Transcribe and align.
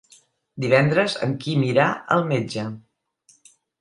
Divendres 0.63 1.17
en 1.27 1.35
Quim 1.45 1.65
irà 1.67 1.85
al 2.17 2.25
metge. 2.33 2.65